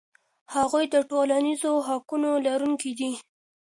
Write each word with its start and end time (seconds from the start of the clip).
هغوی 0.55 0.85
د 0.93 0.95
ټولنیزو 1.09 1.71
حقونو 1.87 2.29
لرونکي 2.47 2.91
دي. 2.99 3.11